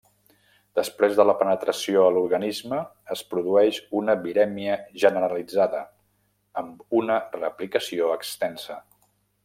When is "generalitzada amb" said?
5.05-6.99